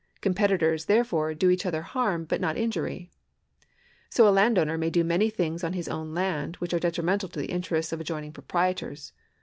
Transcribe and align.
Competitors, 0.19 0.85
therefore, 0.85 1.35
do 1.35 1.51
each 1.51 1.63
other 1.63 1.83
harm 1.83 2.25
but 2.25 2.41
not 2.41 2.57
injury. 2.57 3.11
So 4.09 4.27
a 4.27 4.31
landowner 4.33 4.75
may 4.75 4.89
do 4.89 5.03
many 5.03 5.29
things 5.29 5.63
on 5.63 5.73
his 5.73 5.87
own 5.87 6.15
land, 6.15 6.55
which 6.55 6.73
are 6.73 6.79
detrimental 6.79 7.29
to 7.29 7.39
the 7.39 7.51
interests 7.51 7.93
of 7.93 8.01
adjoining 8.01 8.31
proprietors. 8.33 9.13